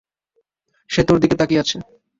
[0.89, 1.77] সে তোর দিকে তাকিয়ে আছে।